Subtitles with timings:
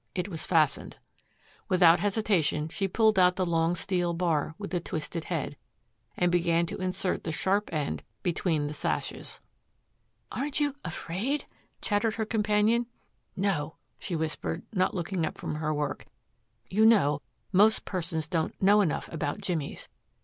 [0.15, 0.97] It was fastened.
[1.69, 5.55] Without hesitation she pulled out the long steel bar with the twisted head,
[6.17, 9.41] and began to insert the sharp end between the sashes.
[10.31, 11.45] "Aren't you afraid?"
[11.83, 12.87] chattered her companion.
[13.35, 16.07] "No," she whispered, not looking up from her work.
[16.67, 17.21] "You know,
[17.51, 19.87] most persons don't know enough about jimmies.